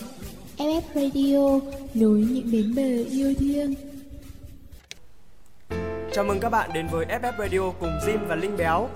[0.58, 1.60] FF Radio,
[1.94, 3.74] nối những bến bờ yêu thương.
[6.12, 8.88] Chào mừng các bạn đến với FF Radio cùng Jim và Linh Béo.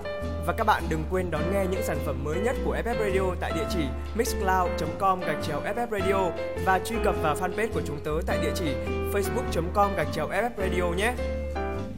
[0.45, 3.35] Và các bạn đừng quên đón nghe những sản phẩm mới nhất của FF Radio
[3.39, 3.83] tại địa chỉ
[4.15, 6.29] mixcloud.com gạch chéo FF Radio
[6.65, 8.65] và truy cập vào fanpage của chúng tớ tại địa chỉ
[9.13, 11.13] facebook.com gạch chéo FF Radio nhé.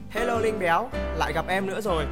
[0.09, 2.05] Hello Linh Béo, lại gặp em nữa rồi.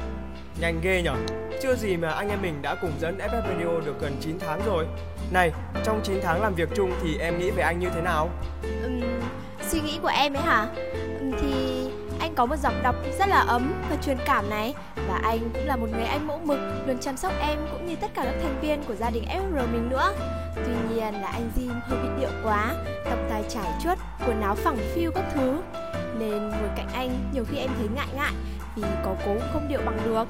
[0.60, 1.14] Nhanh ghê nhở
[1.62, 4.60] Chưa gì mà anh em mình đã cùng dẫn FF Radio được gần 9 tháng
[4.66, 4.86] rồi
[5.30, 5.52] Này,
[5.84, 8.30] trong 9 tháng làm việc chung thì em nghĩ về anh như thế nào?
[8.82, 9.00] Ừm,
[9.68, 10.66] suy nghĩ của em ấy hả?
[11.40, 11.78] Thì
[12.20, 14.74] anh có một giọng đọc rất là ấm và truyền cảm này
[15.08, 17.96] và anh cũng là một người anh mẫu mực Luôn chăm sóc em cũng như
[17.96, 20.12] tất cả các thành viên của gia đình FR mình nữa.
[20.54, 24.54] Tuy nhiên là anh Jim hơi bị điệu quá Tóc tai trải chuốt, quần áo
[24.54, 25.60] phẳng phiu các thứ.
[26.18, 28.32] Nên ngồi cạnh anh nhiều khi em thấy ngại ngại
[28.76, 30.24] Vì có cố không điệu bằng được.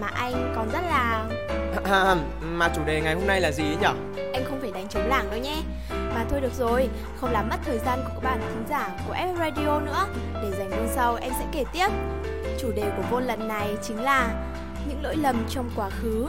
[0.00, 1.24] Mà anh còn rất là
[2.42, 3.92] mà chủ đề ngày hôm nay là gì ấy nhở?
[4.32, 5.56] Anh không phải đánh trống lảng đâu nhé.
[5.90, 9.14] Mà thôi được rồi, không làm mất thời gian của các bạn thính giả của
[9.14, 10.06] F Radio nữa.
[10.42, 11.88] Để dành hôm sau em sẽ kể tiếp
[12.58, 14.28] Chủ đề của vô lần này chính là
[14.88, 16.26] những lỗi lầm trong quá khứ.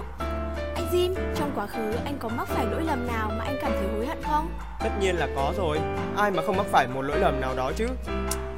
[0.75, 3.71] Anh Jim trong quá khứ anh có mắc phải lỗi lầm nào mà anh cảm
[3.71, 4.51] thấy hối hận không?
[4.79, 5.79] Tất nhiên là có rồi,
[6.17, 7.87] ai mà không mắc phải một lỗi lầm nào đó chứ?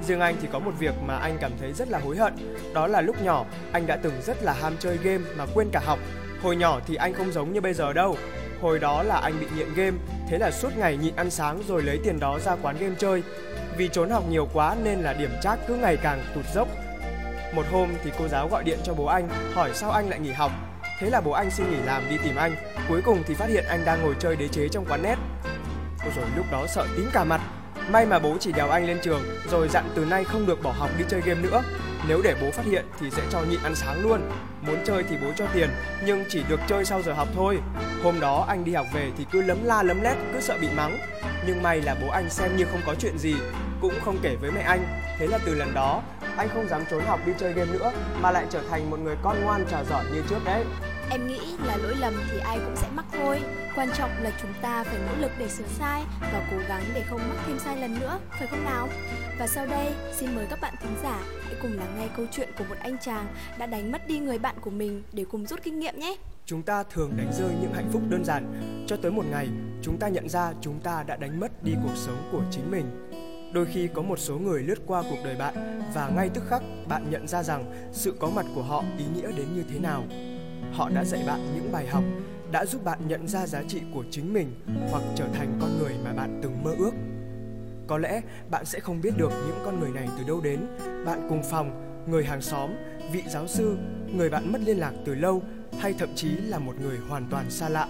[0.07, 2.33] Riêng anh thì có một việc mà anh cảm thấy rất là hối hận.
[2.73, 5.81] Đó là lúc nhỏ anh đã từng rất là ham chơi game mà quên cả
[5.85, 5.99] học.
[6.43, 8.17] Hồi nhỏ thì anh không giống như bây giờ đâu.
[8.61, 9.97] Hồi đó là anh bị nghiện game
[10.29, 13.23] Thế là suốt ngày nhịn ăn sáng rồi lấy tiền đó ra quán game chơi.
[13.77, 16.67] Vì trốn học nhiều quá nên là điểm trác cứ ngày càng tụt dốc.
[17.55, 20.31] Một hôm thì cô giáo gọi điện cho bố anh Hỏi sao anh lại nghỉ
[20.31, 20.51] học
[20.99, 22.55] Thế là bố anh xin nghỉ làm đi tìm anh
[22.89, 25.15] Cuối cùng thì phát hiện anh đang ngồi chơi đế chế trong quán net
[26.03, 27.41] Ôi rồi lúc đó sợ tím cả mặt
[27.89, 30.71] May mà bố chỉ đèo anh lên trường rồi dặn từ nay không được bỏ
[30.71, 31.63] học đi chơi game nữa.
[32.07, 34.21] Nếu để bố phát hiện thì sẽ cho nhịn ăn sáng luôn.
[34.61, 35.69] Muốn chơi thì bố cho tiền,
[36.05, 37.59] nhưng chỉ được chơi sau giờ học thôi.
[38.03, 40.67] Hôm đó anh đi học về thì cứ lấm la lấm lét, cứ sợ bị
[40.75, 40.97] mắng.
[41.47, 43.35] Nhưng may là bố anh xem như không có chuyện gì,
[43.81, 45.00] cũng không kể với mẹ anh.
[45.21, 46.03] Thế là từ lần đó,
[46.37, 49.15] anh không dám trốn học đi chơi game nữa, mà lại trở thành một người
[49.21, 50.63] con ngoan trò giỏi như trước đấy.
[51.09, 53.41] Em nghĩ là lỗi lầm thì ai cũng sẽ mắc thôi
[53.75, 57.03] Quan trọng là chúng ta phải nỗ lực để sửa sai Và cố gắng để
[57.09, 58.87] không mắc thêm sai lần nữa, phải không nào?
[59.39, 62.49] Và sau đây, xin mời các bạn thính giả Hãy cùng lắng nghe câu chuyện
[62.57, 63.27] của một anh chàng
[63.57, 66.15] Đã đánh mất đi người bạn của mình để cùng rút kinh nghiệm nhé
[66.45, 68.53] Chúng ta thường đánh rơi những hạnh phúc đơn giản
[68.87, 69.49] Cho tới một ngày,
[69.81, 73.11] chúng ta nhận ra chúng ta đã đánh mất đi cuộc sống của chính mình
[73.53, 76.63] Đôi khi có một số người lướt qua cuộc đời bạn và ngay tức khắc
[76.87, 80.03] bạn nhận ra rằng sự có mặt của họ ý nghĩa đến như thế nào.
[80.73, 82.03] Họ đã dạy bạn những bài học,
[82.51, 84.53] đã giúp bạn nhận ra giá trị của chính mình
[84.91, 86.91] hoặc trở thành con người mà bạn từng mơ ước.
[87.87, 90.59] Có lẽ bạn sẽ không biết được những con người này từ đâu đến.
[91.05, 92.69] Bạn cùng phòng, người hàng xóm,
[93.11, 93.77] vị giáo sư,
[94.15, 95.41] người bạn mất liên lạc từ lâu
[95.79, 97.87] hay thậm chí là một người hoàn toàn xa lạ.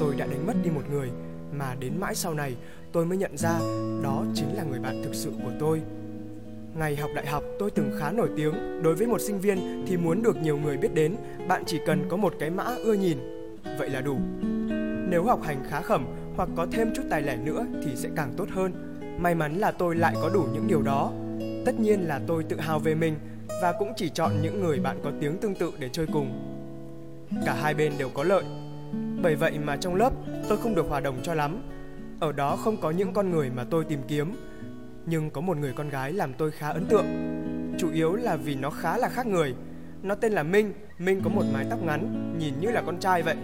[0.00, 1.10] Tôi đã đánh mất đi một người
[1.52, 2.56] mà đến mãi sau này
[2.92, 3.58] tôi mới nhận ra
[4.02, 5.82] đó chính là người bạn thực sự của tôi.
[6.78, 8.82] Ngày học đại học, tôi từng khá nổi tiếng.
[8.82, 11.16] Đối với một sinh viên thì muốn được nhiều người biết đến,
[11.48, 13.18] Bạn chỉ cần có một cái mã ưa nhìn.
[13.78, 14.16] Vậy là đủ.
[15.10, 16.06] Nếu học hành khá khẩm
[16.36, 18.72] hoặc có thêm chút tài lẻ nữa thì sẽ càng tốt hơn.
[19.18, 21.12] May mắn là tôi lại có đủ những điều đó.
[21.66, 23.14] Tất nhiên là tôi tự hào về mình
[23.62, 26.40] Và cũng chỉ chọn những người bạn có tiếng tương tự để chơi cùng.
[27.46, 28.44] Cả hai bên đều có lợi.
[29.22, 30.12] Bởi vậy mà trong lớp,
[30.48, 31.62] tôi không được hòa đồng cho lắm.
[32.20, 34.32] Ở đó không có những con người mà tôi tìm kiếm
[35.06, 37.06] nhưng có một người con gái làm tôi khá ấn tượng.
[37.78, 39.54] Chủ yếu là vì nó khá là khác người.
[40.02, 43.22] Nó tên là Minh, Minh có một mái tóc ngắn, nhìn như là con trai
[43.22, 43.36] vậy.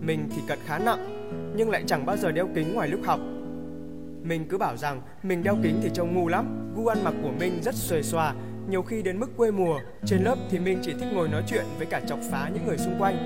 [0.00, 3.20] Mình thì cận khá nặng, nhưng lại chẳng bao giờ đeo kính ngoài lúc học.
[4.22, 7.32] Mình cứ bảo rằng mình đeo kính thì trông ngu lắm, gu ăn mặc của
[7.40, 8.34] Minh rất xuề xòa,
[8.70, 9.80] nhiều khi đến mức quê mùa.
[10.06, 12.78] Trên lớp thì Minh chỉ thích ngồi nói chuyện với cả chọc phá những người
[12.78, 13.16] xung quanh.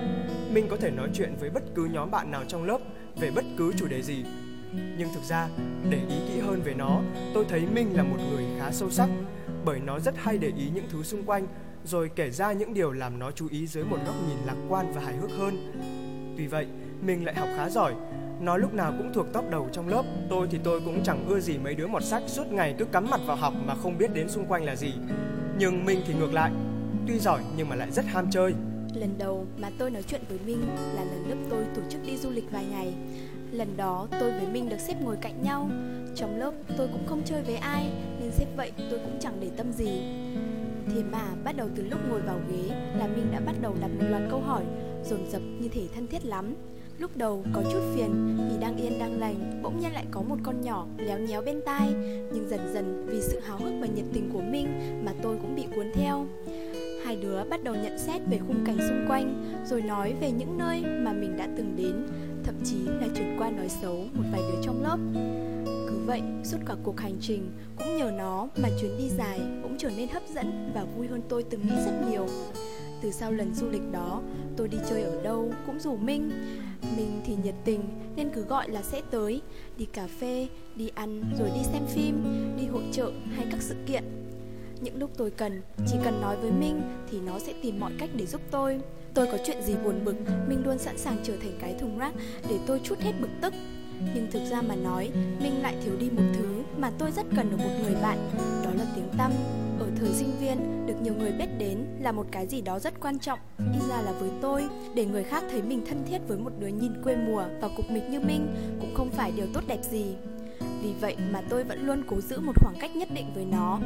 [0.55, 2.79] Minh có thể nói chuyện với bất cứ nhóm bạn nào trong lớp
[3.21, 4.25] về bất cứ chủ đề gì
[4.73, 5.49] nhưng thực ra,
[5.91, 7.01] để ý kỹ hơn về nó,
[7.35, 9.09] tôi thấy minh là một người khá sâu sắc,
[9.65, 11.47] bởi nó rất hay để ý những thứ xung quanh,
[11.85, 14.93] rồi kể ra những điều làm nó chú ý dưới một góc nhìn lạc quan
[14.93, 15.73] và hài hước hơn.
[16.37, 16.67] Tuy vậy
[17.03, 17.95] mình lại học khá giỏi.
[18.41, 20.03] Nó lúc nào cũng thuộc top đầu trong lớp.
[20.31, 23.11] Tôi thì tôi cũng chẳng ưa gì mấy đứa mọt sách suốt ngày cứ cắm
[23.11, 24.93] mặt vào học mà không biết đến xung quanh là gì.
[25.59, 26.53] Nhưng minh thì ngược lại,
[27.07, 28.55] tuy giỏi nhưng mà lại rất ham chơi.
[28.95, 32.17] Lần đầu mà tôi nói chuyện với minh là lần lớp tôi tổ chức đi
[32.17, 32.95] du lịch vài ngày.
[33.53, 35.71] Lần đó tôi với Minh được xếp ngồi cạnh nhau.
[36.15, 37.91] Trong lớp, tôi cũng không chơi với ai,
[38.21, 40.03] Nên xếp vậy tôi cũng chẳng để tâm gì.
[40.95, 43.89] Thế mà bắt đầu từ lúc ngồi vào ghế Là Minh đã bắt đầu đặt
[43.89, 44.63] một loạt câu hỏi,
[45.05, 46.55] Dồn dập như thể thân thiết lắm.
[46.99, 50.37] Lúc đầu có chút phiền vì đang yên đang lành, Bỗng nhiên lại có một
[50.43, 51.95] con nhỏ léo nhéo bên tai.
[52.33, 54.69] Nhưng dần dần vì sự háo hức và nhiệt tình của Minh
[55.05, 56.27] Mà tôi cũng bị cuốn theo.
[57.05, 60.59] Hai đứa bắt đầu nhận xét về khung cảnh xung quanh, Rồi nói về những
[60.59, 62.07] nơi mà mình đã từng đến.
[62.45, 64.99] Thậm chí là chuyển qua nói xấu một vài đứa trong lớp.
[65.89, 69.77] Cứ vậy, suốt cả cuộc hành trình Cũng nhờ nó mà chuyến đi dài cũng
[69.79, 72.27] trở nên hấp dẫn và vui hơn tôi từng nghĩ rất nhiều.
[73.03, 74.23] Từ sau lần du lịch đó
[74.57, 76.31] tôi đi chơi ở đâu cũng rủ minh.
[76.97, 77.81] Mình thì nhiệt tình
[78.17, 79.43] nên cứ gọi là sẽ tới
[79.79, 82.25] đi cà phê đi ăn rồi đi xem phim
[82.59, 84.22] đi hội trợ hay các sự kiện
[84.83, 85.63] những lúc tôi cần.
[85.87, 88.81] Chỉ cần nói với minh thì nó sẽ tìm mọi cách để giúp tôi.
[89.15, 90.17] Tôi có chuyện gì buồn bực,
[90.49, 92.15] minh luôn sẵn sàng trở thành cái thùng rác
[92.49, 93.55] để tôi chút hết bực tức.
[94.15, 95.11] Nhưng thực ra mà nói,
[95.43, 98.31] minh lại thiếu đi một thứ mà tôi rất cần ở một người bạn,
[98.65, 99.33] đó là tiếng tăm.
[99.79, 103.01] Ở thời sinh viên, được nhiều người biết đến là một cái gì đó rất
[103.01, 103.39] quan trọng.
[103.59, 104.65] Ít ra là với tôi,
[104.95, 107.91] để người khác thấy mình thân thiết với một đứa nhìn quê mùa và cục
[107.91, 110.05] mịch như minh cũng không phải điều tốt đẹp gì
[110.83, 113.79] vì vậy mà tôi vẫn luôn cố giữ một khoảng cách nhất định với nó.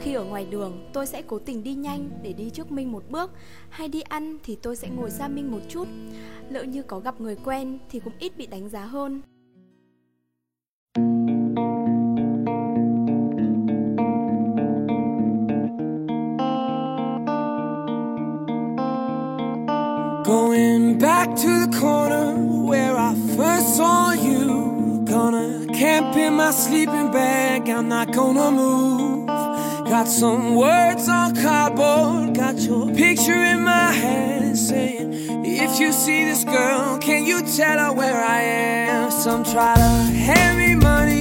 [0.00, 3.04] Khi ở ngoài đường, tôi sẽ cố tình đi nhanh để đi trước minh một
[3.10, 3.30] bước.
[3.70, 5.88] Hay đi ăn thì tôi sẽ ngồi xa minh một chút.
[6.50, 9.20] Lỡ như có gặp người quen thì cũng ít bị đánh giá hơn.
[20.24, 22.38] Going back to the corner
[22.68, 24.49] where I first saw you.
[25.10, 29.26] Gonna camp in my sleeping bag, I'm not gonna move.
[29.26, 35.10] Got some words on cardboard, got your picture in my hand saying,
[35.44, 39.10] If you see this girl, can you tell her where I am?
[39.10, 39.90] Some try to
[40.28, 41.19] hand me money,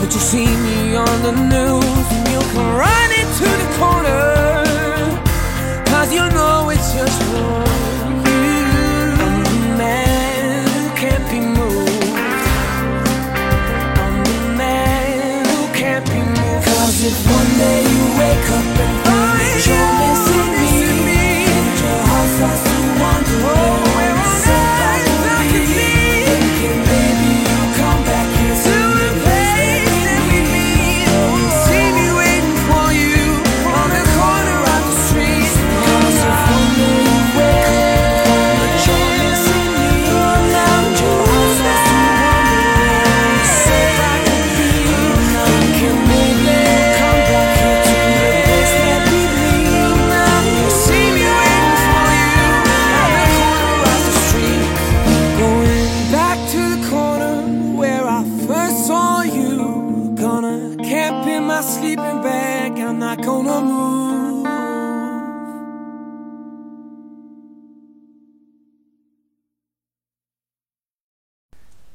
[0.00, 4.24] but you see me on the news and you'll come running to the corner.
[5.90, 7.60] Cause you know it's just for
[8.26, 8.50] you.
[9.26, 12.48] I'm the man who can't be moved.
[14.02, 16.64] I'm the man who can't be moved.
[16.64, 18.79] Cause if one day you wake up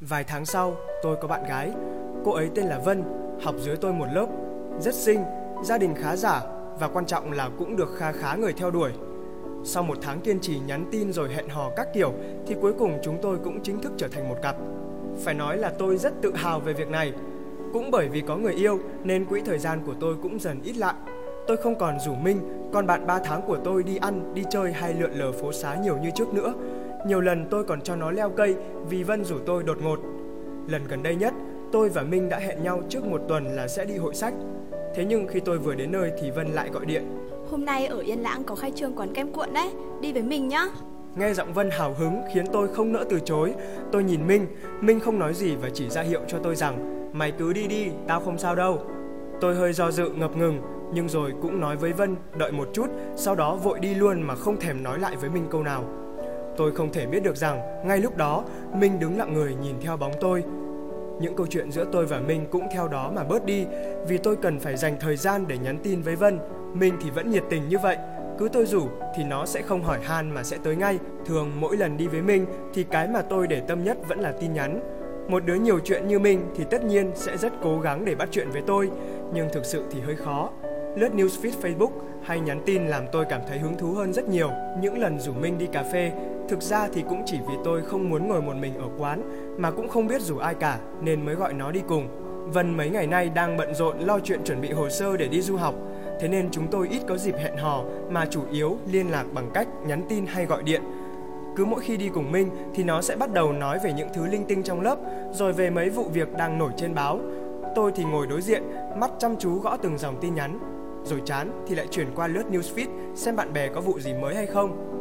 [0.01, 1.71] Vài tháng sau, tôi có bạn gái.
[2.25, 3.03] Cô ấy tên là Vân,
[3.41, 4.27] học dưới tôi một lớp,
[4.79, 5.23] rất xinh,
[5.63, 6.41] gia đình khá giả
[6.79, 8.91] và quan trọng là cũng được kha khá người theo đuổi.
[9.63, 12.13] Sau một tháng kiên trì nhắn tin rồi hẹn hò các kiểu
[12.47, 14.55] thì cuối cùng chúng tôi cũng chính thức trở thành một cặp.
[15.23, 17.13] Phải nói là tôi rất tự hào về việc này.
[17.73, 20.77] Cũng bởi vì có người yêu nên quỹ thời gian của tôi cũng dần ít
[20.77, 20.95] lại.
[21.47, 24.73] Tôi không còn rủ Minh, con bạn 3 tháng của tôi đi ăn, đi chơi
[24.73, 26.53] hay lượn lờ phố xá nhiều như trước nữa.
[27.07, 28.55] Nhiều lần tôi còn cho nó leo cây
[28.89, 29.99] vì Vân rủ tôi đột ngột.
[30.67, 31.33] Lần gần đây nhất,
[31.71, 34.33] tôi và Minh đã hẹn nhau trước một tuần là sẽ đi hội sách.
[34.95, 37.03] Thế nhưng khi tôi vừa đến nơi thì Vân lại gọi điện.
[37.51, 39.69] Hôm nay ở Yên Lãng có khai trương quán kem cuộn đấy,
[40.01, 40.65] đi với mình nhá.
[41.15, 43.53] Nghe giọng Vân hào hứng khiến tôi không nỡ từ chối.
[43.91, 44.45] Tôi nhìn Minh,
[44.81, 47.87] Minh không nói gì và chỉ ra hiệu cho tôi rằng mày cứ đi đi,
[48.07, 48.81] tao không sao đâu.
[49.41, 50.61] Tôi hơi do dự ngập ngừng,
[50.93, 54.35] nhưng rồi cũng nói với Vân đợi một chút, sau đó vội đi luôn mà
[54.35, 55.83] không thèm nói lại với Minh câu nào.
[56.57, 58.43] Tôi không thể biết được rằng ngay lúc đó
[58.73, 60.43] Minh đứng lặng người nhìn theo bóng tôi.
[61.19, 63.65] Những câu chuyện giữa tôi và Minh cũng theo đó mà bớt đi
[64.07, 66.39] vì tôi cần phải dành thời gian để nhắn tin với Vân.
[66.73, 67.97] Minh thì vẫn nhiệt tình như vậy,
[68.37, 70.99] cứ tôi rủ thì nó sẽ không hỏi han mà sẽ tới ngay.
[71.25, 74.31] Thường mỗi lần đi với Minh thì cái mà tôi để tâm nhất vẫn là
[74.31, 74.79] tin nhắn.
[75.27, 78.29] Một đứa nhiều chuyện như mình thì tất nhiên sẽ rất cố gắng để bắt
[78.31, 78.89] chuyện với tôi,
[79.33, 80.49] nhưng thực sự thì hơi khó.
[80.95, 81.91] Lướt newsfeed Facebook
[82.23, 84.49] hay nhắn tin làm tôi cảm thấy hứng thú hơn rất nhiều.
[84.81, 86.11] Những lần rủ Minh đi cà phê,
[86.49, 89.21] thực ra thì cũng chỉ vì tôi không muốn ngồi một mình ở quán
[89.57, 92.07] mà cũng không biết rủ ai cả nên mới gọi nó đi cùng.
[92.53, 95.41] Vân mấy ngày nay đang bận rộn lo chuyện chuẩn bị hồ sơ để đi
[95.41, 95.75] du học,
[96.19, 99.49] thế nên chúng tôi ít có dịp hẹn hò mà chủ yếu liên lạc bằng
[99.53, 100.81] cách nhắn tin hay gọi điện.
[101.55, 104.27] Cứ mỗi khi đi cùng Minh thì nó sẽ bắt đầu nói về những thứ
[104.27, 104.97] linh tinh trong lớp,
[105.31, 107.19] rồi về mấy vụ việc đang nổi trên báo.
[107.75, 108.63] Tôi thì ngồi đối diện,
[108.97, 110.59] mắt chăm chú gõ từng dòng tin nhắn,
[111.03, 114.35] rồi chán thì lại chuyển qua lướt newsfeed xem bạn bè có vụ gì mới
[114.35, 114.91] hay không.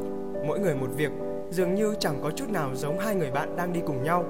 [0.47, 1.11] Mỗi người một việc,
[1.51, 4.25] dường như chẳng có chút nào giống hai người bạn đang đi cùng nhau.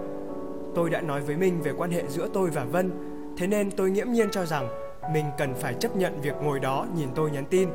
[0.74, 2.90] Tôi đã nói với Minh về quan hệ giữa tôi và Vân,
[3.38, 4.68] thế nên tôi nghiễm nhiên cho rằng
[5.12, 7.68] mình cần phải chấp nhận việc ngồi đó nhìn tôi nhắn tin.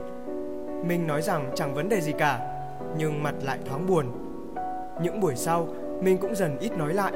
[0.83, 2.39] Minh nói rằng chẳng vấn đề gì cả,
[2.97, 4.05] nhưng mặt lại thoáng buồn.
[5.01, 5.67] Những buổi sau,
[6.01, 7.11] Minh cũng dần ít nói lại,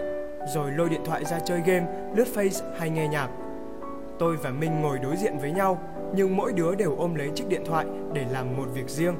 [0.53, 3.29] rồi lôi điện thoại ra chơi game, lướt face hay nghe nhạc.
[4.19, 5.81] Tôi và Minh ngồi đối diện với nhau,
[6.15, 9.15] nhưng mỗi đứa đều ôm lấy chiếc điện thoại để làm một việc riêng.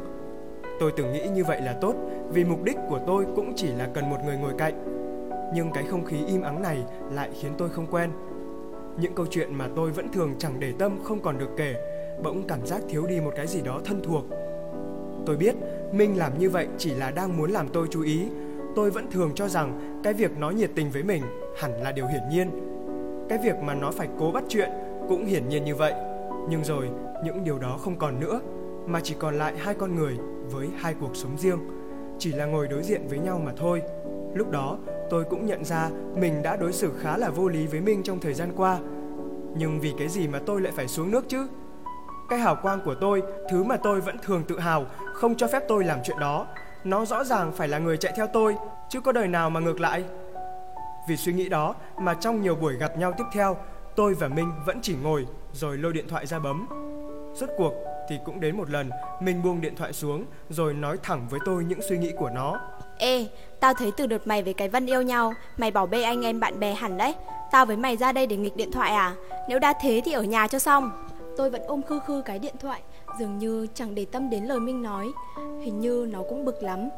[0.80, 1.96] Tôi từng nghĩ như vậy là tốt,
[2.34, 4.74] vì mục đích của tôi cũng chỉ là cần một người ngồi cạnh.
[5.56, 8.10] Nhưng cái không khí im ắng này lại khiến tôi không quen.
[8.98, 11.76] Những câu chuyện mà tôi vẫn thường chẳng để tâm không còn được kể,
[12.24, 14.24] bỗng cảm giác thiếu đi một cái gì đó thân thuộc.
[15.26, 15.56] Tôi biết
[15.92, 18.28] Minh làm như vậy chỉ là đang muốn làm tôi chú ý.
[18.76, 21.24] Tôi vẫn thường cho rằng cái việc nó nhiệt tình với mình
[21.58, 22.50] hẳn là điều hiển nhiên.
[23.30, 24.70] Cái việc mà nó phải cố bắt chuyện
[25.08, 25.94] cũng hiển nhiên như vậy.
[26.50, 26.90] Nhưng rồi
[27.26, 28.42] những điều đó không còn nữa
[28.86, 30.18] mà chỉ còn lại hai con người
[30.52, 31.60] với hai cuộc sống riêng,
[32.20, 33.82] chỉ là ngồi đối diện với nhau mà thôi.
[34.34, 34.78] Lúc đó,
[35.10, 38.20] tôi cũng nhận ra mình đã đối xử khá là vô lý với Minh trong
[38.20, 38.80] thời gian qua.
[39.58, 41.48] Nhưng vì cái gì mà tôi lại phải xuống nước chứ?
[42.30, 45.64] Cái hào quang của tôi, thứ mà tôi vẫn thường tự hào, không cho phép
[45.68, 46.48] tôi làm chuyện đó.
[46.84, 48.56] Nó rõ ràng phải là người chạy theo tôi,
[48.90, 50.04] chứ có đời nào mà ngược lại.
[51.08, 53.58] Vì suy nghĩ đó mà trong nhiều buổi gặp nhau tiếp theo,
[53.96, 56.68] tôi và Minh vẫn chỉ ngồi rồi lôi điện thoại ra bấm.
[57.34, 57.74] Rốt cuộc
[58.10, 58.90] thì cũng đến một lần
[59.22, 62.60] Minh buông điện thoại xuống rồi nói thẳng với tôi những suy nghĩ của nó.
[62.98, 63.28] Ê,
[63.60, 66.40] tao thấy từ đợt mày với cái Vân yêu nhau, mày bảo bê anh em
[66.40, 67.16] bạn bè hẳn đấy.
[67.52, 69.16] Tao với mày ra đây để nghịch điện thoại à?
[69.50, 70.92] Nếu đã thế thì ở nhà cho xong.
[71.38, 72.82] Tôi vẫn ôm khư khư cái điện thoại,
[73.20, 75.08] dường như chẳng để tâm đến lời Minh nói.
[75.38, 76.90] Hình như nó cũng bực lắm,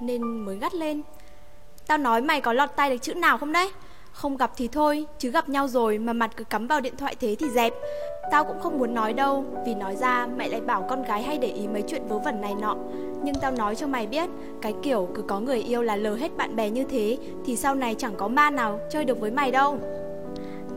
[0.00, 1.02] nên mới gắt lên.
[1.86, 3.70] Tao nói mày có lọt tay được chữ nào không đấy?
[4.18, 7.16] Không gặp thì thôi, chứ gặp nhau rồi mà mặt cứ cắm vào điện thoại
[7.20, 7.72] thế thì dẹp.
[8.30, 11.38] Tao cũng không muốn nói đâu, vì nói ra mẹ lại bảo con gái hay
[11.38, 12.76] để ý mấy chuyện vớ vẩn này nọ.
[13.22, 14.28] Nhưng tao nói cho mày biết,
[14.62, 17.74] cái kiểu cứ có người yêu là lờ hết bạn bè như thế thì sau
[17.74, 19.78] này chẳng có ma nào chơi được với mày đâu.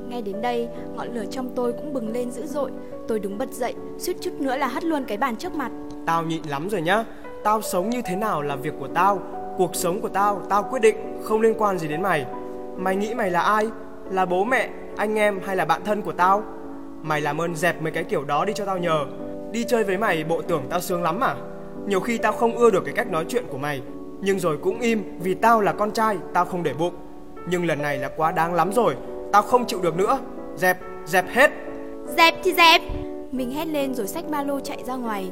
[0.08, 2.72] Ngay đến đây, ngọn lửa trong tôi cũng bừng lên dữ dội.
[3.08, 5.72] Tôi đứng bật dậy, suýt chút nữa là hất luôn cái bàn trước mặt.
[6.06, 7.04] Tao nhịn lắm rồi nhá.
[7.44, 9.20] Tao sống như thế nào là việc của tao.
[9.58, 12.26] Cuộc sống của tao, tao quyết định, không liên quan gì đến mày.
[12.82, 13.68] Mày nghĩ mày là ai?
[14.12, 16.44] Là bố mẹ, anh em hay là bạn thân của tao?
[17.02, 19.06] Mày làm ơn dẹp mấy cái kiểu đó đi cho tao nhờ.
[19.52, 21.36] Đi chơi với mày bộ tưởng tao sướng lắm à?
[21.88, 23.82] Nhiều khi tao không ưa được cái cách nói chuyện của mày,
[24.22, 26.94] nhưng rồi cũng im vì tao là con trai, tao không để bụng.
[27.50, 28.96] Nhưng lần này là quá đáng lắm rồi,
[29.32, 30.20] tao không chịu được nữa.
[30.56, 31.52] Dẹp, dẹp hết.
[32.18, 32.82] Dẹp thì dẹp.
[33.32, 35.32] Mình hét lên rồi xách ba lô chạy ra ngoài.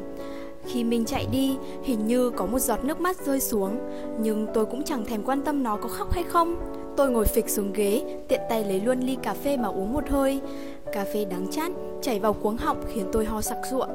[0.65, 3.79] Khi mình chạy đi, hình như có một giọt nước mắt rơi xuống,
[4.19, 6.55] nhưng tôi cũng chẳng thèm quan tâm nó có khóc hay không.
[6.99, 10.09] Tôi ngồi phịch xuống ghế, tiện tay lấy luôn ly cà phê mà uống một
[10.09, 10.41] hơi.
[10.91, 13.87] Cà phê đắng chát chảy vào cuống họng khiến tôi ho sặc sụa.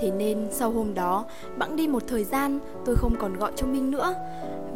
[0.00, 1.24] Thế nên sau hôm đó,
[1.56, 4.14] bẵng đi một thời gian, tôi không còn gọi cho Minh nữa.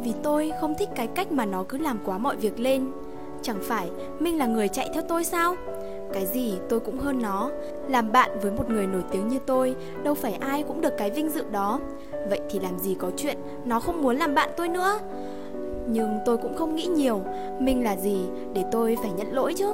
[0.03, 2.91] Vì tôi không thích cái cách mà nó cứ làm quá mọi việc lên.
[3.41, 3.89] Chẳng phải
[4.19, 5.55] Minh là người chạy theo tôi sao?
[6.13, 7.51] Cái gì tôi cũng hơn nó
[7.89, 11.09] Làm bạn với một người nổi tiếng như tôi Đâu phải ai cũng được cái
[11.09, 11.79] vinh dự đó
[12.29, 14.99] Vậy thì làm gì có chuyện Nó không muốn làm bạn tôi nữa
[15.87, 17.21] nhưng tôi cũng không nghĩ nhiều.
[17.59, 19.73] Minh là gì để tôi phải nhận lỗi chứ?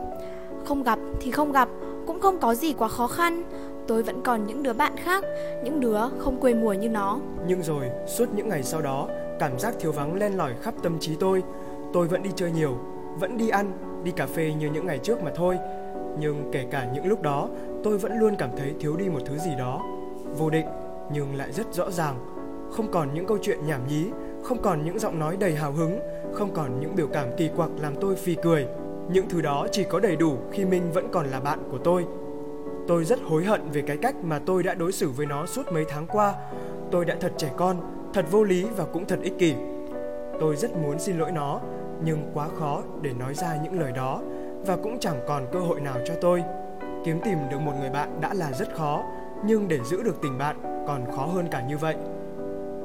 [0.66, 1.70] Không gặp thì không gặp
[2.08, 3.44] Cũng không có gì quá khó khăn.
[3.88, 5.24] Tôi vẫn còn những đứa bạn khác
[5.64, 7.20] Những đứa không quê mùa như nó.
[7.48, 9.08] Nhưng rồi suốt những ngày sau đó
[9.40, 11.44] Cảm giác thiếu vắng len lỏi khắp tâm trí tôi.
[11.94, 12.78] Tôi vẫn đi chơi nhiều
[13.20, 13.72] Vẫn đi ăn,
[14.04, 15.58] đi cà phê như những ngày trước mà thôi.
[16.20, 17.50] Nhưng kể cả những lúc đó
[17.84, 19.82] tôi vẫn luôn cảm thấy thiếu đi một thứ gì đó
[20.38, 20.66] vô định
[21.14, 22.16] nhưng lại rất rõ ràng.
[22.72, 24.06] Không còn những câu chuyện nhảm nhí
[24.44, 26.00] không còn những giọng nói đầy hào hứng
[26.34, 28.68] không còn những biểu cảm kỳ quặc làm tôi phì cười
[29.12, 32.06] những thứ đó chỉ có đầy đủ khi minh vẫn còn là bạn của tôi
[32.88, 35.72] tôi rất hối hận về cái cách mà tôi đã đối xử với nó suốt
[35.72, 36.34] mấy tháng qua
[36.92, 37.78] tôi đã thật trẻ con
[38.14, 39.56] thật vô lý và cũng thật ích kỷ
[40.40, 41.62] tôi rất muốn xin lỗi nó
[42.04, 44.22] nhưng quá khó để nói ra những lời đó
[44.66, 46.44] và cũng chẳng còn cơ hội nào cho tôi.
[47.06, 49.04] Kiếm tìm được một người bạn đã là rất khó,
[49.46, 51.96] nhưng để giữ được tình bạn còn khó hơn cả như vậy.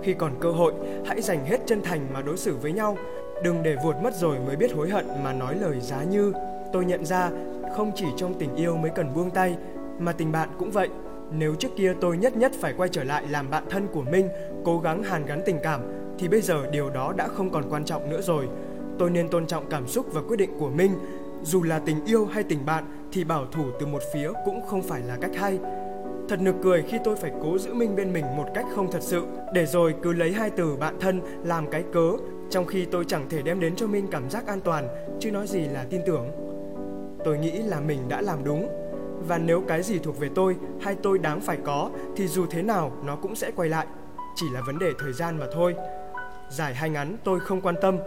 [0.04, 0.72] Khi còn cơ hội,
[1.06, 2.96] hãy dành hết chân thành mà đối xử với nhau,
[3.44, 6.32] đừng để vuột mất rồi mới biết hối hận mà nói lời giá như.
[6.72, 7.30] Tôi nhận ra
[7.76, 9.56] không chỉ trong tình yêu mới cần buông tay,
[9.98, 10.88] mà tình bạn cũng vậy.
[11.32, 14.28] Nếu trước kia tôi nhất nhất phải quay trở lại làm bạn thân của Minh,
[14.64, 15.80] cố gắng hàn gắn tình cảm,
[16.18, 18.48] thì bây giờ điều đó đã không còn quan trọng nữa rồi.
[18.98, 20.92] Tôi nên tôn trọng cảm xúc và quyết định của Minh
[21.42, 24.82] dù là tình yêu hay tình bạn thì bảo thủ từ một phía cũng không
[24.82, 25.58] phải là cách hay.
[26.28, 29.02] Thật nực cười khi tôi phải cố giữ Minh bên mình một cách không thật
[29.02, 32.10] sự, để rồi cứ lấy hai từ bạn thân làm cái cớ,
[32.50, 34.88] trong khi tôi chẳng thể đem đến cho Minh cảm giác an toàn,
[35.20, 36.30] chứ nói gì là tin tưởng.
[37.24, 38.68] Tôi nghĩ là mình đã làm đúng,
[39.28, 42.62] và nếu cái gì thuộc về tôi hay tôi đáng phải có thì dù thế
[42.62, 43.86] nào nó cũng sẽ quay lại,
[44.36, 45.74] chỉ là vấn đề thời gian mà thôi.
[46.50, 47.98] Dài hay ngắn tôi không quan tâm,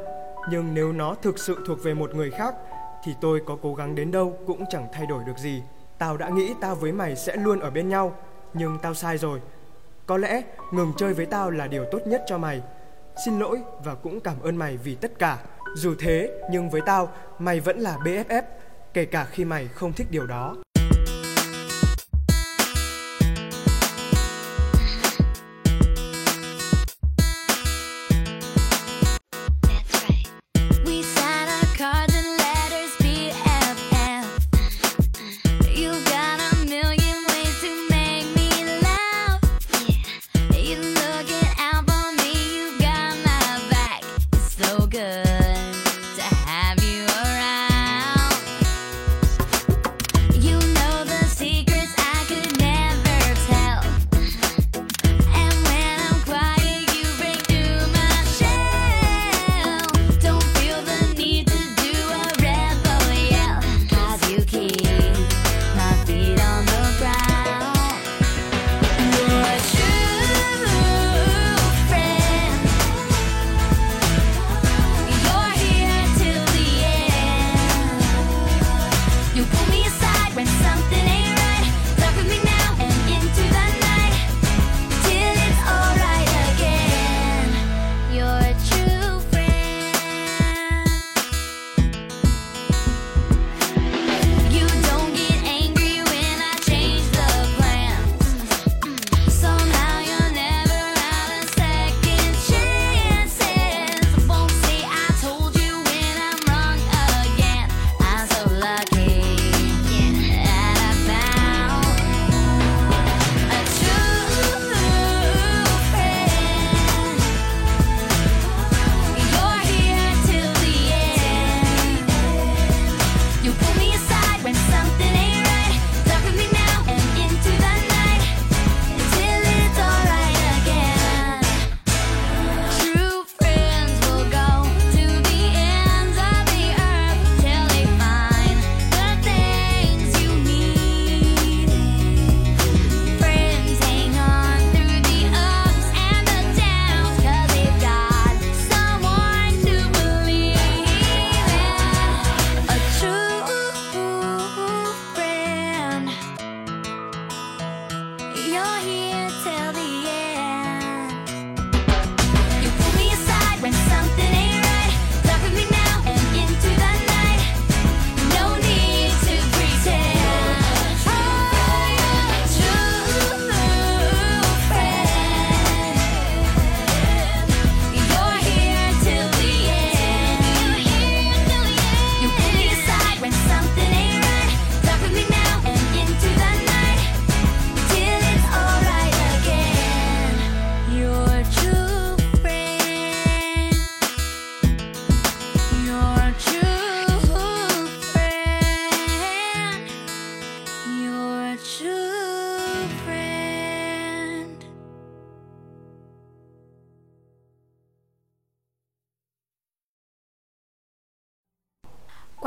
[0.52, 2.56] nhưng nếu nó thực sự thuộc về một người khác
[3.04, 5.62] thì tôi có cố gắng đến đâu cũng chẳng thay đổi được gì.
[6.00, 8.16] Tao đã nghĩ tao với mày sẽ luôn ở bên nhau,
[8.54, 9.42] nhưng tao sai rồi.
[10.06, 12.62] Có lẽ ngừng chơi với tao là điều tốt nhất cho mày.
[13.26, 15.38] Xin lỗi và cũng cảm ơn mày vì tất cả.
[15.76, 18.42] Dù thế, nhưng với tao, mày vẫn là BFF,
[18.94, 20.56] kể cả khi mày không thích điều đó.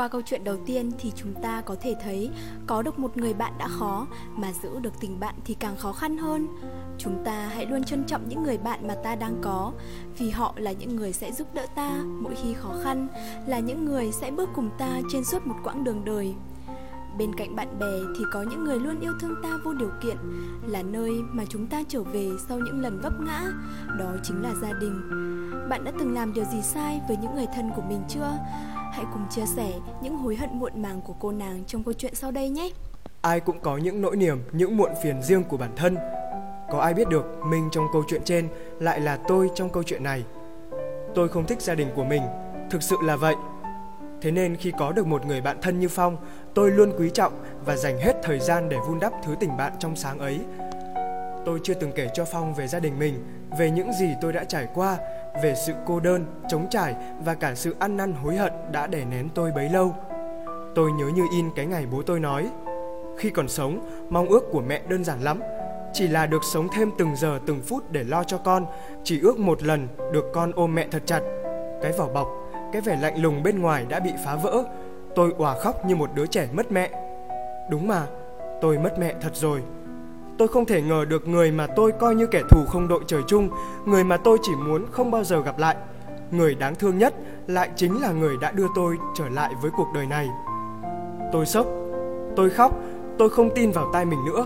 [0.01, 2.29] Qua câu chuyện đầu tiên thì chúng ta có thể thấy
[2.67, 5.93] có được một người bạn đã khó mà giữ được tình bạn thì càng khó
[5.93, 6.47] khăn hơn.
[6.97, 9.71] Chúng ta hãy luôn trân trọng những người bạn mà ta đang có
[10.17, 13.07] vì họ là những người sẽ giúp đỡ ta mỗi khi khó khăn,
[13.47, 16.33] là những người sẽ bước cùng ta trên suốt một quãng đường đời.
[17.17, 20.17] Bên cạnh bạn bè thì có những người luôn yêu thương ta vô điều kiện,
[20.67, 23.43] là nơi mà chúng ta trở về sau những lần vấp ngã,
[23.99, 25.01] đó chính là gia đình.
[25.69, 28.37] Bạn đã từng làm điều gì sai với những người thân của mình chưa?
[28.91, 32.15] Hãy cùng chia sẻ những hối hận muộn màng của cô nàng trong câu chuyện
[32.15, 32.69] sau đây nhé.
[33.21, 35.97] Ai cũng có những nỗi niềm, những muộn phiền riêng của bản thân.
[36.71, 38.47] Có ai biết được mình trong câu chuyện trên
[38.79, 40.23] lại là tôi trong câu chuyện này.
[41.15, 42.23] Tôi không thích gia đình của mình,
[42.69, 43.35] thực sự là vậy.
[44.21, 46.17] Thế nên khi có được một người bạn thân như Phong,
[46.53, 47.33] tôi luôn quý trọng
[47.65, 50.39] và dành hết thời gian để vun đắp thứ tình bạn trong sáng ấy.
[51.45, 53.23] Tôi chưa từng kể cho Phong về gia đình mình,
[53.57, 54.97] về những gì tôi đã trải qua,
[55.43, 59.05] về sự cô đơn, chống trải và cả sự ăn năn hối hận đã đè
[59.05, 59.95] nén tôi bấy lâu.
[60.75, 62.49] Tôi nhớ như in cái ngày bố tôi nói,
[63.17, 65.41] khi còn sống, mong ước của mẹ đơn giản lắm,
[65.93, 68.65] chỉ là được sống thêm từng giờ từng phút để lo cho con,
[69.03, 71.21] chỉ ước một lần được con ôm mẹ thật chặt.
[71.81, 72.27] Cái vỏ bọc,
[72.73, 74.63] cái vẻ lạnh lùng bên ngoài đã bị phá vỡ,
[75.15, 76.89] tôi òa khóc như một đứa trẻ mất mẹ.
[77.69, 78.07] Đúng mà,
[78.61, 79.61] tôi mất mẹ thật rồi.
[80.37, 83.21] Tôi không thể ngờ được người mà tôi coi như kẻ thù không đội trời
[83.27, 83.49] chung,
[83.85, 85.75] người mà tôi chỉ muốn không bao giờ gặp lại.
[86.31, 87.13] Người đáng thương nhất
[87.47, 90.29] lại chính là người đã đưa tôi trở lại với cuộc đời này.
[91.31, 91.65] Tôi sốc,
[92.35, 92.79] tôi khóc,
[93.17, 94.45] tôi không tin vào tai mình nữa.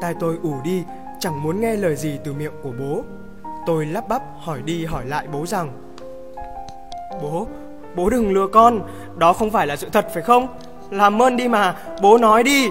[0.00, 0.82] Tai tôi ù đi,
[1.20, 3.02] chẳng muốn nghe lời gì từ miệng của bố.
[3.66, 5.72] Tôi lắp bắp hỏi đi hỏi lại bố rằng
[7.22, 7.46] Bố,
[7.96, 8.80] bố đừng lừa con,
[9.16, 10.46] đó không phải là sự thật phải không?
[10.90, 12.70] Làm ơn đi mà, bố nói đi.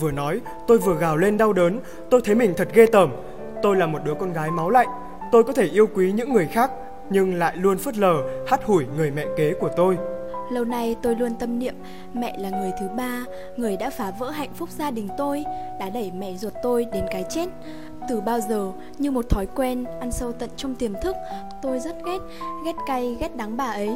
[0.00, 1.80] Vừa nói, tôi vừa gào lên đau đớn,
[2.10, 3.10] tôi thấy mình thật ghê tởm.
[3.62, 4.88] Tôi là một đứa con gái máu lạnh,
[5.32, 6.70] tôi có thể yêu quý những người khác,
[7.10, 8.14] nhưng lại luôn phớt lờ,
[8.46, 9.98] hắt hủi người mẹ kế của tôi.
[10.52, 11.74] Lâu nay tôi luôn tâm niệm
[12.14, 13.24] mẹ là người thứ ba,
[13.56, 15.44] người đã phá vỡ hạnh phúc gia đình tôi,
[15.80, 17.46] đã đẩy mẹ ruột tôi đến cái chết.
[18.08, 21.16] Từ bao giờ, như một thói quen ăn sâu tận trong tiềm thức,
[21.62, 22.18] tôi rất ghét,
[22.64, 23.90] ghét cay, ghét đắng bà ấy.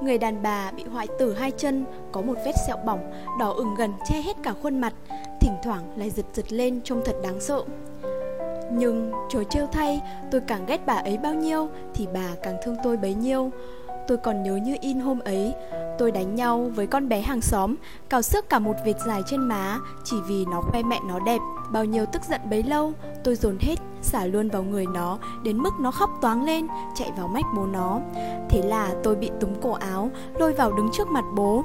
[0.00, 3.74] Người đàn bà bị hoại tử hai chân, có một vết sẹo bỏng, đỏ ửng
[3.74, 4.92] gần che hết cả khuôn mặt,
[5.40, 7.62] thỉnh thoảng lại giật giật lên trông thật đáng sợ.
[8.72, 10.00] Nhưng trời trêu thay,
[10.30, 13.50] tôi càng ghét bà ấy bao nhiêu thì bà càng thương tôi bấy nhiêu.
[14.06, 15.54] Tôi còn nhớ như in hôm ấy
[15.98, 17.74] Tôi đánh nhau với con bé hàng xóm
[18.08, 21.38] Cào sức cả một vệt dài trên má Chỉ vì nó khoe mẹ nó đẹp
[21.72, 22.92] Bao nhiêu tức giận bấy lâu,
[23.24, 27.10] Tôi dồn hết xả luôn vào người nó, Đến mức nó khóc toáng lên, Chạy
[27.16, 28.00] vào mách bố nó.
[28.48, 31.64] Thế là tôi bị túm cổ áo, Lôi vào đứng trước mặt bố.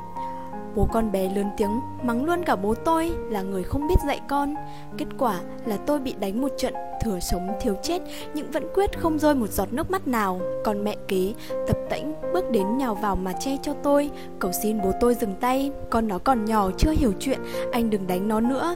[0.76, 4.22] Bố con bé lớn tiếng mắng luôn cả bố tôi là người không biết dạy
[4.28, 4.56] con.
[4.98, 8.02] Kết quả là tôi bị đánh một trận, thừa sống, thiếu chết,
[8.34, 10.42] Nhưng vẫn quyết không rơi một giọt nước mắt nào.
[10.66, 11.34] Còn mẹ kế,
[11.68, 15.36] tập tễnh, bước đến nhào vào mà che cho tôi, Cầu xin bố tôi dừng
[15.36, 15.72] tay.
[15.90, 17.40] Con nó còn nhỏ, chưa hiểu chuyện,
[17.72, 18.76] Anh đừng đánh nó nữa.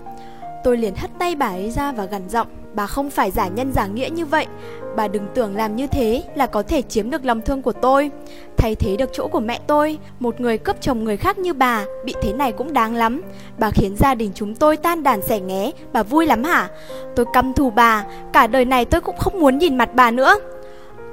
[0.63, 3.71] Tôi liền hất tay bà ấy ra và gằn giọng, Bà không phải giả nhân
[3.74, 4.47] giả nghĩa như vậy.
[4.95, 8.12] Bà đừng tưởng làm như thế là có thể chiếm được lòng thương của tôi.
[8.58, 11.86] Thay thế được chỗ của mẹ tôi, Một người cướp chồng người khác như bà,
[12.06, 13.21] Bị thế này cũng đáng lắm.
[13.60, 16.69] Bà khiến gia đình chúng tôi tan đàn xẻ nghé, Bà vui lắm hả?
[17.15, 20.36] Tôi căm thù bà, Cả đời này tôi cũng không muốn nhìn mặt bà nữa.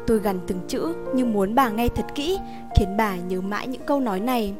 [0.06, 2.38] Tôi gằn từng chữ như muốn bà nghe thật kỹ,
[2.76, 4.54] Khiến bà nhớ mãi những câu nói này.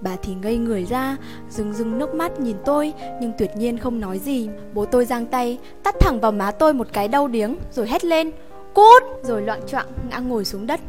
[0.00, 1.16] Bà thì ngây người ra,
[1.50, 4.48] rưng rưng nước mắt nhìn tôi nhưng tuyệt nhiên không nói gì.
[4.74, 8.04] Bố tôi giang tay, tắt thẳng vào má tôi một cái đau điếng rồi hét
[8.04, 8.30] lên,
[8.74, 9.02] cút!
[9.22, 10.80] Rồi loạn choạng ngã ngồi xuống đất.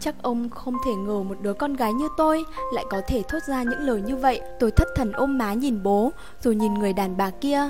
[0.00, 2.44] Chắc ông không thể ngờ một đứa con gái như tôi
[2.74, 4.40] lại có thể thốt ra những lời như vậy.
[4.60, 7.68] Tôi thất thần ôm má nhìn bố, rồi nhìn người đàn bà kia.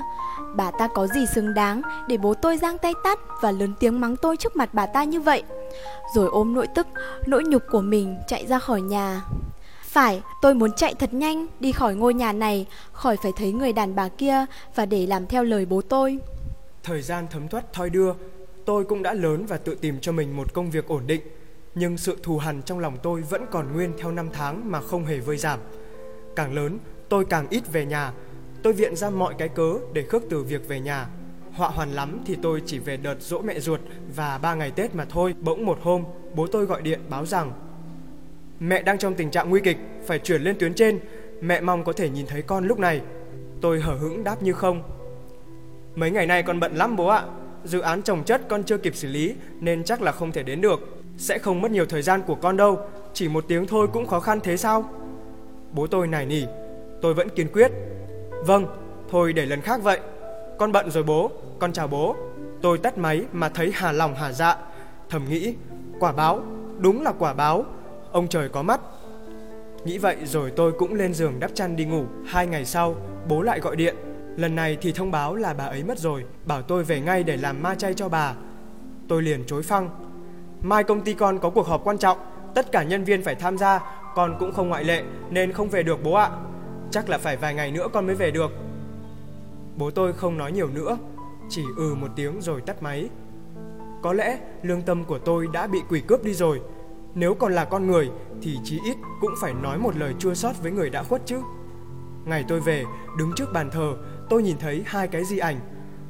[0.55, 3.99] Bà ta có gì xứng đáng để bố tôi giang tay tắt và lớn tiếng
[3.99, 5.43] mắng tôi trước mặt bà ta như vậy.
[6.15, 6.87] Rồi ôm nỗi tức,
[7.25, 9.21] nỗi nhục của mình chạy ra khỏi nhà.
[9.91, 13.73] Phải, tôi muốn chạy thật nhanh, đi khỏi ngôi nhà này, khỏi phải thấy người
[13.73, 16.17] đàn bà kia và để làm theo lời bố tôi.
[16.83, 18.13] Thời gian thấm thoát thoi đưa,
[18.65, 21.21] tôi cũng đã lớn và tự tìm cho mình một công việc ổn định.
[21.75, 25.05] Nhưng sự thù hằn trong lòng tôi vẫn còn nguyên theo năm tháng mà không
[25.05, 25.59] hề vơi giảm.
[26.35, 26.77] Càng lớn,
[27.09, 28.13] tôi càng ít về nhà.
[28.63, 31.07] Tôi viện ra mọi cái cớ để khước từ việc về nhà.
[31.53, 33.79] Họa hoàn lắm thì tôi chỉ về đợt dỗ mẹ ruột
[34.15, 35.35] và ba ngày Tết mà thôi.
[35.41, 36.03] Bỗng một hôm,
[36.35, 37.51] bố tôi gọi điện báo rằng
[38.59, 40.99] Mẹ đang trong tình trạng nguy kịch, phải chuyển lên tuyến trên.
[41.41, 43.01] Mẹ mong có thể nhìn thấy con lúc này.
[43.61, 44.83] Tôi hở hững đáp như không.
[45.95, 47.23] Mấy ngày nay con bận lắm bố ạ.
[47.63, 50.61] Dự án trồng chất con chưa kịp xử lý nên chắc là không thể đến
[50.61, 50.79] được.
[51.17, 52.79] Sẽ không mất nhiều thời gian của con đâu,
[53.13, 54.89] chỉ một tiếng thôi cũng khó khăn thế sao?
[55.71, 56.45] Bố tôi nài nỉ,
[57.01, 57.71] tôi vẫn kiên quyết.
[58.45, 58.65] Vâng,
[59.09, 59.99] thôi để lần khác vậy.
[60.59, 62.15] Con bận rồi bố, con chào bố.
[62.61, 64.57] Tôi tắt máy mà thấy hà lòng hà dạ.
[65.09, 65.55] Thầm nghĩ,
[65.99, 66.43] quả báo,
[66.77, 67.65] đúng là quả báo
[68.11, 68.79] ông trời có mắt
[69.85, 72.05] Nghĩ vậy rồi tôi cũng lên giường đắp chăn đi ngủ.
[72.25, 72.95] Hai ngày sau,
[73.27, 73.95] bố lại gọi điện.
[74.37, 77.37] Lần này thì thông báo là bà ấy mất rồi, bảo tôi về ngay để
[77.37, 78.33] làm ma chay cho bà.
[79.07, 79.89] Tôi liền chối phăng.
[80.61, 82.17] Mai công ty con có cuộc họp quan trọng,
[82.55, 83.79] tất cả nhân viên phải tham gia,
[84.15, 86.29] con cũng không ngoại lệ nên không về được bố ạ.
[86.91, 88.51] Chắc là phải vài ngày nữa con mới về được.
[89.77, 90.97] Bố tôi không nói nhiều nữa,
[91.49, 93.09] chỉ ừ một tiếng rồi tắt máy.
[94.01, 96.61] Có lẽ lương tâm của tôi đã bị quỷ cướp đi rồi.
[97.15, 98.09] Nếu còn là con người
[98.41, 101.41] thì chí ít cũng phải nói một lời chua xót với người đã khuất chứ.
[102.25, 102.83] Ngày tôi về,
[103.17, 103.95] đứng trước bàn thờ,
[104.29, 105.59] tôi nhìn thấy hai cái di ảnh.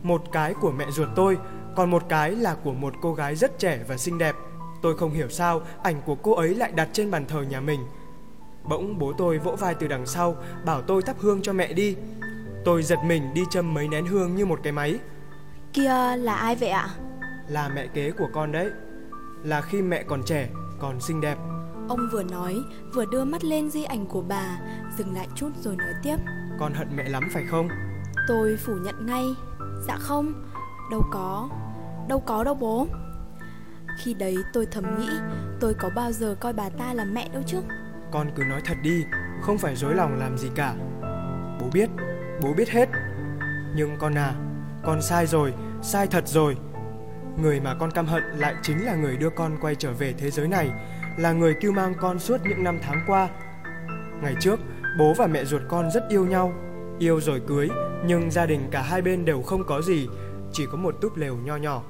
[0.04, 1.38] Một cái của mẹ ruột tôi,
[1.76, 4.36] còn một cái là của một cô gái rất trẻ và xinh đẹp.
[4.82, 7.80] Tôi không hiểu sao ảnh của cô ấy lại đặt trên bàn thờ nhà mình.
[8.64, 10.36] Bỗng bố tôi vỗ vai từ đằng sau,
[10.66, 11.96] bảo tôi thắp hương cho mẹ đi.
[12.66, 15.00] Tôi giật mình đi châm mấy nén hương như một cái máy.
[15.74, 16.90] Kia là ai vậy ạ?
[17.48, 18.72] Là mẹ kế của con đấy.
[19.44, 20.50] Là khi mẹ còn trẻ,
[20.80, 21.38] còn xinh đẹp.
[21.90, 22.64] Ông vừa nói,
[22.94, 24.60] vừa đưa mắt lên di ảnh của bà,
[24.98, 26.16] dừng lại chút rồi nói tiếp.
[26.60, 27.68] Con hận mẹ lắm phải không?
[28.28, 29.26] Tôi phủ nhận ngay.
[29.88, 30.34] Dạ không,
[30.92, 31.50] đâu có,
[32.10, 32.88] đâu có đâu bố.
[34.04, 35.10] Khi đấy tôi thầm nghĩ,
[35.60, 37.62] tôi có bao giờ coi bà ta là mẹ đâu chứ?
[38.12, 39.06] Con cứ nói thật đi,
[39.42, 40.76] không phải dối lòng làm gì cả.
[41.62, 41.90] Bố biết,
[42.42, 42.90] bố biết hết.
[43.76, 44.34] Nhưng con à,
[44.84, 46.58] con sai rồi, sai thật rồi.
[47.42, 50.32] Người mà con căm hận lại chính là người đưa con quay trở về thế
[50.32, 50.70] giới này,
[51.18, 53.30] là người kêu mang con suốt những năm tháng qua.
[54.22, 54.60] Ngày trước,
[54.98, 56.54] bố và mẹ ruột con rất yêu nhau,
[57.00, 57.70] yêu rồi cưới,
[58.06, 60.08] nhưng gia đình cả hai bên đều không có gì,
[60.52, 61.84] chỉ có một túp lều nho nhỏ.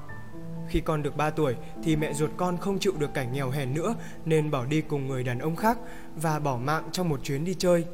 [0.68, 3.74] Khi con được 3 tuổi thì mẹ ruột con không chịu được cảnh nghèo hèn
[3.74, 5.78] nữa nên bỏ đi cùng người đàn ông khác
[6.16, 7.84] và bỏ mạng trong một chuyến đi chơi.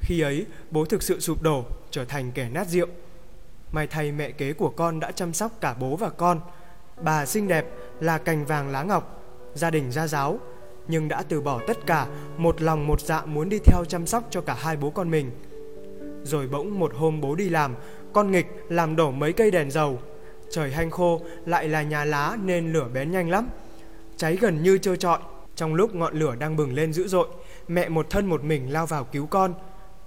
[0.00, 2.86] Khi ấy, bố thực sự sụp đổ, trở thành kẻ nát rượu.
[3.72, 6.40] May thay mẹ kế của con đã chăm sóc cả bố và con.
[7.00, 7.66] Bà xinh đẹp
[8.00, 9.22] là cành vàng lá ngọc,
[9.54, 10.38] gia đình gia giáo,
[10.88, 14.24] nhưng đã từ bỏ tất cả, một lòng một dạ muốn đi theo chăm sóc
[14.30, 15.30] cho cả hai bố con mình.
[16.24, 17.74] Rồi bỗng một hôm bố đi làm,
[18.12, 19.98] con nghịch làm đổ mấy cây đèn dầu.
[20.50, 23.48] Trời hanh khô, lại là nhà lá nên lửa bén nhanh lắm.
[24.16, 25.18] Cháy gần như trơ trọi,
[25.56, 27.28] trong lúc ngọn lửa đang bừng lên dữ dội,
[27.68, 29.54] mẹ một thân một mình lao vào cứu con.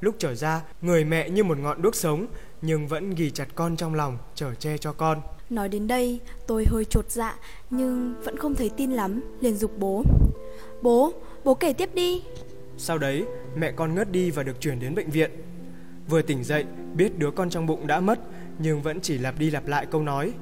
[0.01, 2.27] Lúc trở ra, người mẹ như một ngọn đuốc sống,
[2.61, 5.21] nhưng vẫn ghi chặt con trong lòng, chở che cho con.
[5.49, 7.35] Nói đến đây, tôi hơi trột dạ,
[7.69, 10.03] nhưng vẫn không thấy tin lắm, liền dục bố.
[10.81, 11.13] Bố,
[11.43, 12.23] bố kể tiếp đi.
[12.77, 15.31] Sau đấy, mẹ con ngất đi và được chuyển đến bệnh viện.
[16.07, 18.19] Vừa tỉnh dậy, biết đứa con trong bụng đã mất,
[18.59, 20.33] nhưng vẫn chỉ lặp đi lặp lại câu nói.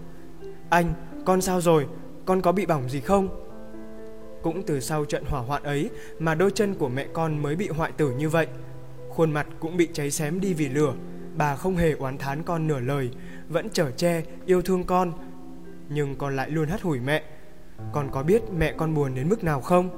[0.69, 0.93] Anh,
[1.26, 1.88] con sao rồi?
[2.26, 3.30] Con có bị bỏng gì không?
[4.43, 7.67] Cũng từ sau trận hỏa hoạn ấy mà đôi chân của mẹ con mới bị
[7.67, 8.47] hoại tử như vậy.
[9.10, 10.93] Khuôn mặt cũng bị cháy xém đi vì lửa.
[11.38, 13.10] Bà không hề oán thán con nửa lời,
[13.50, 15.13] vẫn chở che, yêu thương con.
[15.89, 17.24] Nhưng con lại luôn hắt hủi mẹ.
[17.93, 19.89] Con có biết mẹ con buồn đến mức nào không?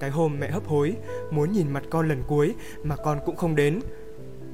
[0.00, 0.96] Cái hôm mẹ hấp hối,
[1.30, 3.80] muốn nhìn mặt con lần cuối mà con cũng không đến.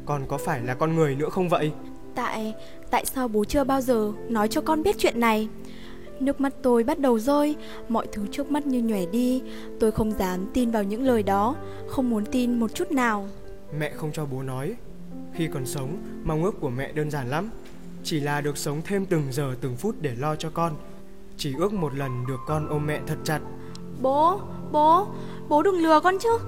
[0.06, 1.72] Con có phải là con người nữa không vậy?
[2.14, 2.54] Tại,
[2.90, 5.48] tại sao bố chưa bao giờ nói cho con biết chuyện này?
[6.20, 7.56] Nước mắt tôi bắt đầu rơi,
[7.88, 9.42] mọi thứ trước mắt như nhòe đi.
[9.80, 11.56] Tôi không dám tin vào những lời đó,
[11.88, 13.28] không muốn tin một chút nào.
[13.78, 14.76] Mẹ không cho bố nói.
[15.36, 17.50] Khi còn sống, mong ước của mẹ đơn giản lắm.
[18.04, 20.72] Chỉ là được sống thêm từng giờ từng phút để lo cho con.
[21.36, 23.40] Chỉ ước một lần được con ôm mẹ thật chặt.
[24.02, 24.40] Bố,
[24.72, 25.06] bố,
[25.48, 26.38] bố đừng lừa con chứ.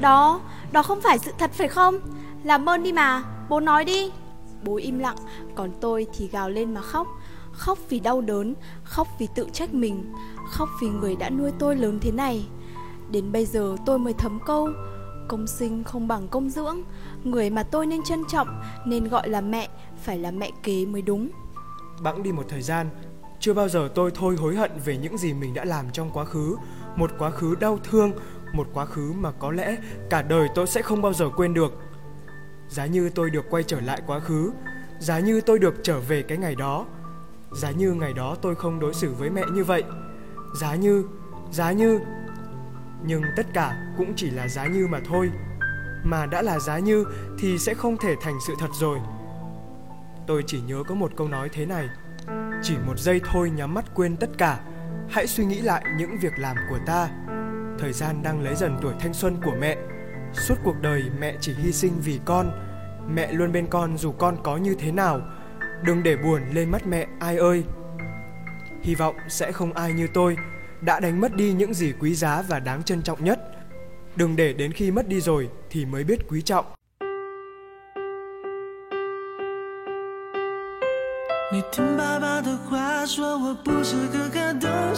[0.00, 0.40] Đó,
[0.72, 2.00] đó không phải sự thật phải không?
[2.44, 4.10] Làm ơn đi mà, bố nói đi.
[4.64, 5.16] Bố im lặng,
[5.54, 7.06] còn tôi thì gào lên mà khóc.
[7.52, 10.12] Khóc vì đau đớn, khóc vì tự trách mình,
[10.50, 12.46] khóc vì người đã nuôi tôi lớn thế này.
[13.10, 14.68] Đến bây giờ tôi mới thấm câu,
[15.28, 16.82] công sinh không bằng công dưỡng,
[17.30, 19.68] người mà tôi nên trân trọng, nên gọi là mẹ,
[20.02, 21.30] phải là mẹ kế mới đúng.
[22.02, 22.88] Bẵng đi một thời gian,
[23.40, 26.24] chưa bao giờ tôi thôi hối hận về những gì mình đã làm trong quá
[26.24, 26.56] khứ,
[26.96, 28.12] một quá khứ đau thương,
[28.52, 29.76] một quá khứ mà có lẽ
[30.10, 31.72] cả đời tôi sẽ không bao giờ quên được.
[32.68, 34.52] Giá như tôi được quay trở lại quá khứ,
[34.98, 36.86] giá như tôi được trở về cái ngày đó,
[37.52, 39.82] giá như ngày đó tôi không đối xử với mẹ như vậy,
[40.60, 41.04] giá như,
[41.50, 42.00] giá như
[43.02, 45.30] nhưng tất cả cũng chỉ là giá như mà thôi.
[46.08, 47.04] Mà đã là giá như
[47.38, 48.98] thì sẽ không thể thành sự thật rồi.
[50.26, 51.88] Tôi chỉ nhớ có một câu nói thế này:
[52.62, 54.60] chỉ một giây thôi nhắm mắt quên tất cả,
[55.08, 57.08] hãy suy nghĩ lại những việc làm của ta.
[57.78, 59.76] Thời gian đang lấy dần tuổi thanh xuân của mẹ
[60.32, 62.50] Suốt cuộc đời mẹ chỉ hy sinh vì con
[63.14, 65.20] Mẹ luôn bên con dù con có như thế nào
[65.84, 67.64] Đừng để buồn lên mắt mẹ ai ơi
[68.82, 70.36] Hy vọng sẽ không ai như tôi
[70.80, 73.47] Đã đánh mất đi những gì quý giá và đáng trân trọng nhất
[74.18, 76.64] đừng để đến khi mất đi rồi thì mới biết quý trọng.
[81.52, 82.20] Hãy subscribe
[83.14, 84.92] cho kênh Ghiền Mì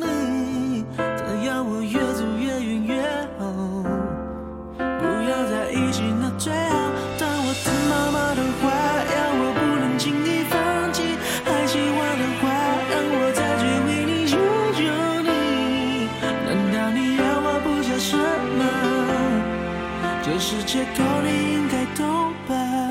[20.25, 22.82] 这是借口，你应该懂吧？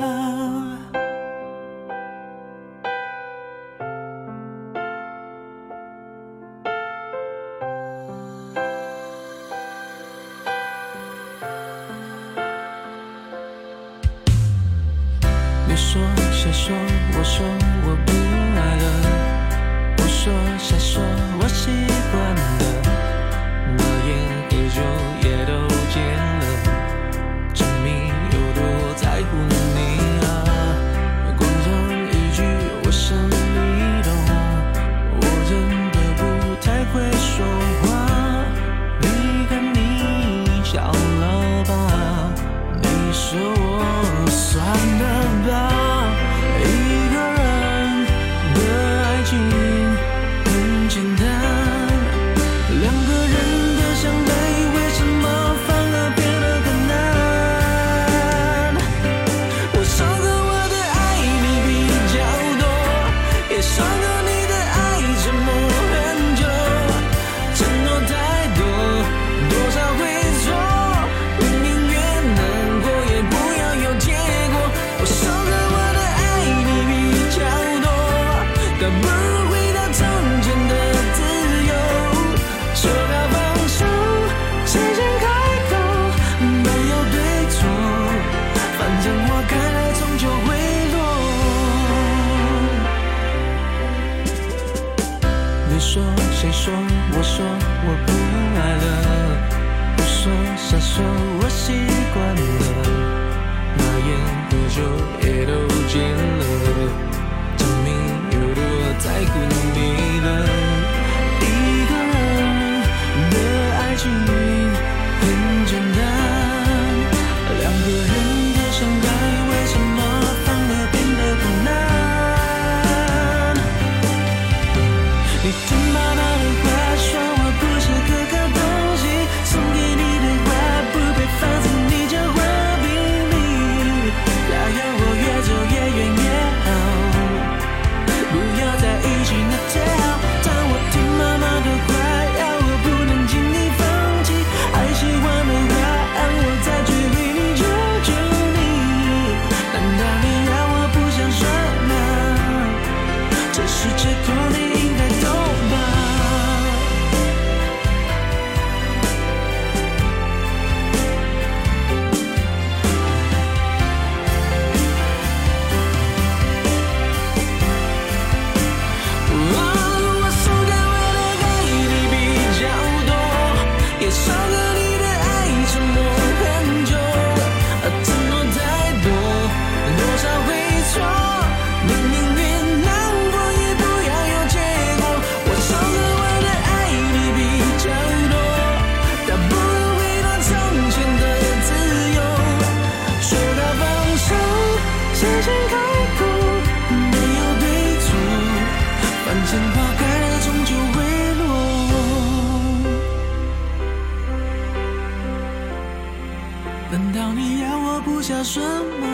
[206.92, 208.62] 难道你要我不孝顺
[209.00, 209.06] 吗？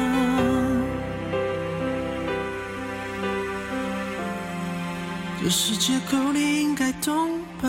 [5.40, 7.68] 这是借口，你应该懂吧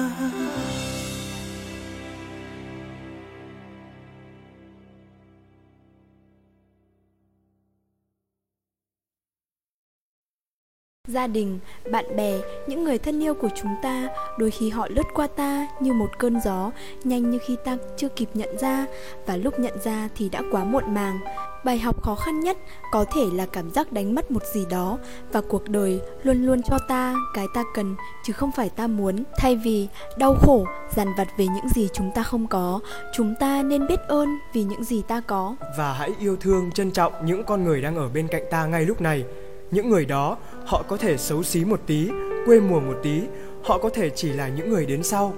[11.09, 11.59] ？Gia đình,
[11.91, 14.07] bạn bè, những người thân yêu của chúng ta.
[14.37, 16.71] Đôi khi họ lướt qua ta như một cơn gió
[17.03, 18.85] Nhanh như khi ta chưa kịp nhận ra.
[19.25, 21.19] Và lúc nhận ra thì đã quá muộn màng.
[21.63, 22.57] Bài học khó khăn nhất
[22.91, 24.97] có thể là cảm giác đánh mất một gì đó.
[25.31, 27.95] Và cuộc đời luôn luôn cho ta cái ta cần
[28.25, 29.23] chứ không phải ta muốn.
[29.37, 29.87] Thay vì
[30.17, 32.79] đau khổ, dằn vặt về những gì chúng ta không có
[33.13, 35.55] Chúng ta nên biết ơn vì những gì ta có.
[35.77, 38.85] Và hãy yêu thương trân trọng những con người đang ở bên cạnh ta ngay
[38.85, 39.25] lúc này.
[39.71, 40.37] Những người đó
[40.69, 42.09] họ có thể xấu xí một tí
[42.45, 43.21] quê mùa một tí
[43.63, 45.33] họ có thể chỉ là những người đến sau.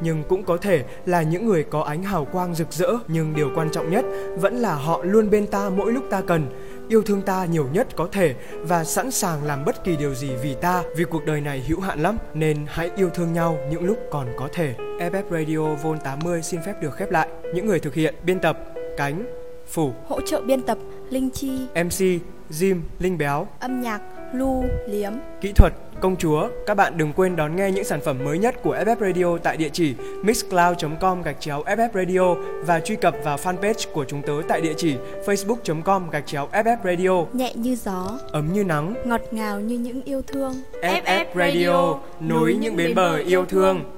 [0.00, 3.50] Nhưng cũng có thể là những người có ánh hào quang rực rỡ nhưng điều
[3.54, 4.04] quan trọng nhất
[4.36, 6.46] vẫn là họ luôn bên ta mỗi lúc ta cần.
[6.88, 10.30] Yêu thương ta nhiều nhất có thể và sẵn sàng làm bất kỳ điều gì
[10.42, 10.82] vì ta.
[10.96, 14.26] Vì cuộc đời này hữu hạn lắm nên hãy yêu thương nhau những lúc còn
[14.36, 14.74] có thể.
[14.98, 17.28] FF Radio Vol 80 xin phép được khép lại.
[17.54, 18.58] Những người thực hiện biên tập
[18.96, 19.24] Cánh
[19.66, 20.78] Phủ, hỗ trợ biên tập
[21.10, 22.20] Linh Chi, MC,
[22.50, 24.00] Jim, Linh Béo, âm nhạc
[24.32, 25.12] Lu, Liếm.
[25.40, 26.48] kỹ thuật, công chúa.
[26.66, 29.56] Các bạn đừng quên đón nghe những sản phẩm mới nhất của FF Radio tại
[29.56, 32.34] địa chỉ mixcloud.com gạch chéo FF Radio
[32.66, 36.76] và truy cập vào fanpage của chúng tớ tại địa chỉ facebook.com gạch chéo FF
[36.84, 37.24] Radio.
[37.32, 40.54] Nhẹ như gió, Ấm như nắng, ngọt ngào như những yêu thương.
[40.82, 43.97] FF Radio, nối những bến bờ yêu thương.